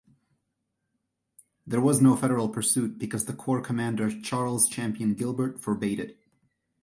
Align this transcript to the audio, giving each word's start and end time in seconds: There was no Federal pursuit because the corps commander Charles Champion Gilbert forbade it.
There 1.67 1.79
was 1.79 2.01
no 2.01 2.15
Federal 2.15 2.49
pursuit 2.49 2.97
because 2.97 3.25
the 3.25 3.35
corps 3.35 3.61
commander 3.61 4.09
Charles 4.19 4.67
Champion 4.67 5.13
Gilbert 5.13 5.59
forbade 5.59 5.99
it. 5.99 6.17